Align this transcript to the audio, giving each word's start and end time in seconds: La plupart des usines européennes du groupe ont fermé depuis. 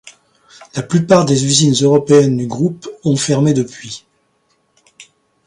La 0.73 0.81
plupart 0.81 1.25
des 1.25 1.45
usines 1.45 1.75
européennes 1.81 2.35
du 2.35 2.47
groupe 2.47 2.89
ont 3.03 3.15
fermé 3.15 3.53
depuis. 3.53 4.03